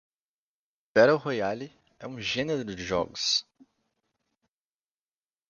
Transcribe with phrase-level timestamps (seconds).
[0.95, 3.45] Battle Royale é um gênero de jogos.